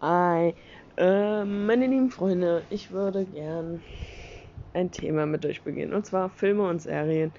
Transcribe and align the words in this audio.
Hi, 0.00 0.54
äh, 0.96 1.44
meine 1.44 1.86
lieben 1.86 2.10
Freunde, 2.10 2.64
ich 2.70 2.90
würde 2.90 3.26
gern 3.26 3.82
ein 4.72 4.90
Thema 4.90 5.26
mit 5.26 5.44
euch 5.44 5.62
beginnen, 5.62 5.92
und 5.92 6.06
zwar 6.06 6.30
Filme 6.30 6.66
und 6.66 6.80
Serien. 6.80 7.34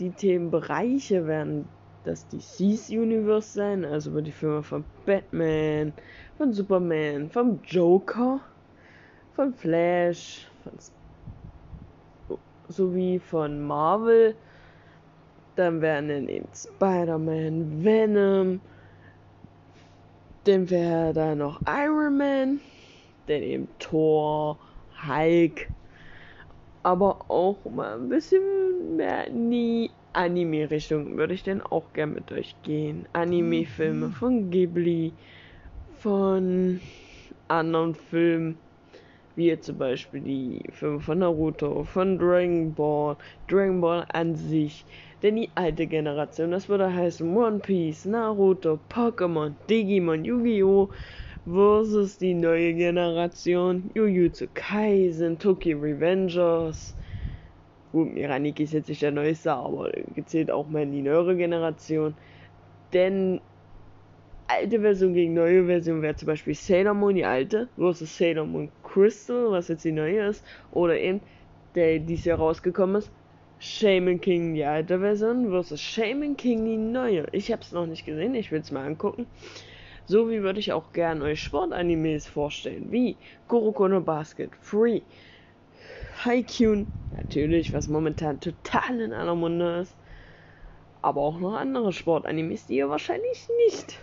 Die 0.00 0.10
Themenbereiche 0.10 1.28
werden 1.28 1.68
das 2.02 2.26
DC's 2.26 2.90
Universe 2.90 3.52
sein, 3.52 3.84
also 3.84 4.10
über 4.10 4.22
die 4.22 4.32
Filme 4.32 4.64
von 4.64 4.84
Batman, 5.06 5.92
von 6.36 6.52
Superman, 6.52 7.30
vom 7.30 7.60
Joker, 7.62 8.40
von 9.36 9.54
Flash, 9.54 10.48
von 10.64 10.72
sowie 12.66 13.20
von 13.20 13.60
Marvel. 13.64 14.34
Dann 15.54 15.80
werden 15.80 16.28
eben 16.28 16.48
Spider-Man, 16.52 17.84
Venom, 17.84 18.60
dann 20.44 20.70
wäre 20.70 21.12
da 21.12 21.34
noch 21.34 21.60
Iron 21.66 22.16
Man, 22.16 22.60
dann 23.26 23.42
eben 23.42 23.68
Thor, 23.78 24.58
Hulk, 25.06 25.70
aber 26.82 27.30
auch 27.30 27.64
mal 27.64 27.94
ein 27.98 28.08
bisschen 28.08 28.96
mehr 28.96 29.26
in 29.26 29.50
die 29.50 29.90
Anime-Richtung 30.12 31.16
würde 31.16 31.34
ich 31.34 31.42
denn 31.42 31.60
auch 31.60 31.92
gern 31.92 32.14
mit 32.14 32.30
euch 32.30 32.54
gehen. 32.62 33.08
Anime-Filme 33.12 34.10
von 34.10 34.50
Ghibli, 34.50 35.12
von 35.98 36.80
anderen 37.48 37.94
Filmen, 37.94 38.58
wie 39.36 39.46
jetzt 39.46 39.66
zum 39.66 39.78
Beispiel 39.78 40.20
die 40.20 40.62
Filme 40.70 41.00
von 41.00 41.18
Naruto, 41.18 41.84
von 41.84 42.18
Dragon 42.18 42.74
Ball, 42.74 43.16
Dragon 43.48 43.80
Ball 43.80 44.06
an 44.12 44.36
sich, 44.36 44.86
denn 45.22 45.36
die 45.36 45.50
alte 45.54 45.86
Generation, 45.86 46.50
das 46.50 46.68
würde 46.68 46.92
heißen 46.92 47.36
One 47.36 47.58
Piece, 47.58 48.04
Naruto, 48.04 48.78
Pokémon, 48.88 49.54
Digimon, 49.68 50.24
Yu-Gi-Oh! 50.24 50.90
versus 51.46 52.18
die 52.18 52.34
neue 52.34 52.74
Generation, 52.74 53.90
Jujutsu 53.94 54.48
Kaisen, 54.54 55.38
Toki 55.38 55.74
Revengers. 55.74 56.96
Gut, 57.92 58.12
Miraniki 58.14 58.64
ist 58.64 58.72
jetzt 58.72 58.88
nicht 58.88 59.02
der 59.02 59.12
neueste, 59.12 59.52
aber 59.52 59.90
gezählt 60.14 60.50
auch 60.50 60.66
mal 60.68 60.82
in 60.82 60.92
die 60.92 61.02
neuere 61.02 61.36
Generation. 61.36 62.16
Denn 62.92 63.40
alte 64.46 64.80
Version 64.80 65.14
gegen 65.14 65.34
neue 65.34 65.66
Version 65.66 66.02
wäre 66.02 66.16
zum 66.16 66.26
Beispiel 66.26 66.54
Sailor 66.54 66.94
Moon, 66.94 67.14
die 67.14 67.24
alte, 67.24 67.68
versus 67.76 68.16
Sailor 68.16 68.46
Moon 68.46 68.72
Crystal, 68.94 69.50
was 69.50 69.66
jetzt 69.66 69.84
die 69.84 69.90
neue 69.90 70.28
ist. 70.28 70.44
Oder 70.70 71.00
eben, 71.00 71.20
der 71.74 71.98
dieses 71.98 72.26
Jahr 72.26 72.38
rausgekommen 72.38 72.96
ist, 72.96 73.10
Shaman 73.58 74.20
King, 74.20 74.54
die 74.54 74.64
alte 74.64 75.00
Version, 75.00 75.50
versus 75.50 75.80
Shaman 75.80 76.36
King, 76.36 76.64
die 76.64 76.76
neue. 76.76 77.26
Ich 77.32 77.50
habe 77.50 77.62
es 77.62 77.72
noch 77.72 77.86
nicht 77.86 78.04
gesehen, 78.04 78.36
ich 78.36 78.52
will 78.52 78.60
es 78.60 78.70
mal 78.70 78.86
angucken. 78.86 79.26
So 80.06 80.30
wie 80.30 80.42
würde 80.42 80.60
ich 80.60 80.72
auch 80.72 80.92
gern 80.92 81.22
euch 81.22 81.42
Sportanimes 81.42 82.28
vorstellen, 82.28 82.92
wie 82.92 83.16
Kuroko 83.48 83.88
Basket, 84.00 84.54
Free, 84.60 85.00
Haikyuu, 86.24 86.86
natürlich, 87.16 87.72
was 87.72 87.88
momentan 87.88 88.38
total 88.38 89.00
in 89.00 89.12
aller 89.12 89.34
Munde 89.34 89.80
ist, 89.80 89.96
aber 91.02 91.22
auch 91.22 91.40
noch 91.40 91.54
andere 91.54 91.92
Sportanimes, 91.92 92.66
die 92.66 92.76
ihr 92.76 92.90
wahrscheinlich 92.90 93.48
nicht 93.66 93.98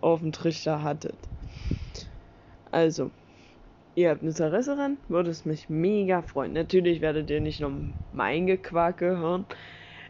auf 0.00 0.20
dem 0.20 0.30
Trichter 0.30 0.84
hattet. 0.84 1.16
Also, 2.70 3.10
ihr 3.98 4.10
habt 4.10 4.22
Interesse 4.22 4.76
daran, 4.76 4.96
würde 5.08 5.30
es 5.30 5.44
mich 5.44 5.68
mega 5.68 6.22
freuen. 6.22 6.52
Natürlich 6.52 7.00
werdet 7.00 7.28
ihr 7.30 7.40
nicht 7.40 7.60
nur 7.60 7.72
mein 8.12 8.46
Gequake 8.46 9.18
hören. 9.18 9.44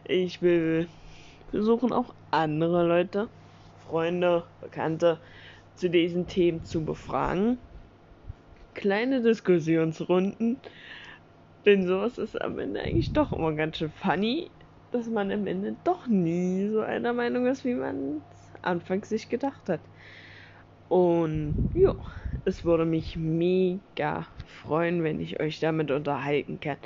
Ich 0.05 0.43
will 0.43 0.87
versuchen, 1.49 1.91
auch 1.91 2.13
andere 2.29 2.87
Leute, 2.87 3.29
Freunde, 3.87 4.43
Bekannte 4.61 5.17
zu 5.73 5.89
diesen 5.89 6.27
Themen 6.27 6.63
zu 6.63 6.85
befragen. 6.85 7.57
Kleine 8.75 9.23
Diskussionsrunden. 9.23 10.57
Denn 11.65 11.87
sowas 11.87 12.19
ist 12.19 12.39
am 12.39 12.59
Ende 12.59 12.81
eigentlich 12.81 13.11
doch 13.11 13.33
immer 13.33 13.53
ganz 13.53 13.77
schön 13.77 13.89
funny, 13.89 14.51
dass 14.91 15.07
man 15.07 15.31
am 15.31 15.47
Ende 15.47 15.75
doch 15.83 16.05
nie 16.05 16.69
so 16.69 16.81
einer 16.81 17.13
Meinung 17.13 17.47
ist, 17.47 17.65
wie 17.65 17.73
man 17.73 18.21
es 18.31 18.63
anfangs 18.63 19.09
sich 19.09 19.29
gedacht 19.29 19.67
hat. 19.67 19.81
Und 20.89 21.55
ja, 21.73 21.93
es 22.45 22.65
würde 22.65 22.83
mich 22.83 23.15
mega 23.15 24.27
freuen, 24.45 25.03
wenn 25.03 25.19
ich 25.21 25.39
euch 25.39 25.59
damit 25.59 25.91
unterhalten 25.91 26.59
kann. 26.59 26.77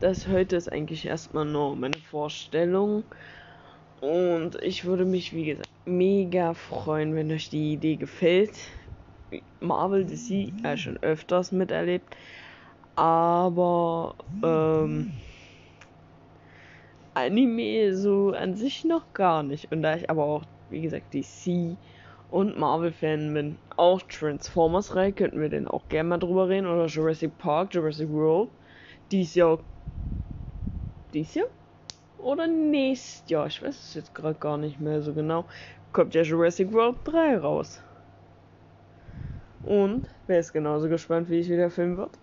Das 0.00 0.26
heute 0.26 0.56
ist 0.56 0.72
eigentlich 0.72 1.06
erstmal 1.06 1.44
nur 1.44 1.76
meine 1.76 1.98
Vorstellung. 1.98 3.04
Und 4.00 4.56
ich 4.62 4.84
würde 4.84 5.04
mich, 5.04 5.32
wie 5.32 5.44
gesagt, 5.44 5.68
mega 5.84 6.54
freuen, 6.54 7.14
wenn 7.14 7.30
euch 7.30 7.50
die 7.50 7.74
Idee 7.74 7.96
gefällt. 7.96 8.58
Marvel 9.60 10.04
DC 10.04 10.52
ja 10.62 10.76
schon 10.76 10.96
öfters 10.98 11.52
miterlebt. 11.52 12.16
Aber 12.94 14.16
ähm, 14.42 15.12
Anime 17.14 17.94
so 17.94 18.30
an 18.30 18.54
sich 18.54 18.84
noch 18.84 19.12
gar 19.12 19.42
nicht. 19.42 19.70
Und 19.72 19.82
da 19.82 19.96
ich 19.96 20.08
aber 20.08 20.24
auch, 20.24 20.44
wie 20.68 20.80
gesagt, 20.82 21.14
DC 21.14 21.78
und 22.30 22.58
Marvel-Fan 22.58 23.32
bin. 23.34 23.58
Auch 23.76 24.02
Transformers-Reihe 24.02 25.12
könnten 25.12 25.40
wir 25.40 25.48
denn 25.48 25.68
auch 25.68 25.88
gerne 25.88 26.08
mal 26.08 26.18
drüber 26.18 26.48
reden. 26.48 26.66
Oder 26.66 26.86
Jurassic 26.86 27.36
Park, 27.38 27.74
Jurassic 27.74 28.10
World. 28.10 28.50
Dies 29.10 29.34
Jahr. 29.34 29.58
Dies 31.12 31.34
Jahr? 31.34 31.46
Oder 32.18 32.46
nächstes 32.46 33.28
Jahr? 33.30 33.46
Ich 33.46 33.62
weiß 33.62 33.78
es 33.78 33.94
jetzt 33.94 34.14
gerade 34.14 34.38
gar 34.38 34.56
nicht 34.56 34.80
mehr 34.80 35.00
so 35.02 35.12
genau. 35.12 35.44
Kommt 35.92 36.14
ja 36.14 36.22
Jurassic 36.22 36.72
World 36.72 36.96
3 37.04 37.38
raus. 37.38 37.82
Und 39.62 40.08
wer 40.26 40.40
ist 40.40 40.52
genauso 40.52 40.88
gespannt, 40.88 41.28
wie 41.28 41.40
ich 41.40 41.48
wieder 41.48 41.70
filmen 41.70 41.96
wird? 41.96 42.18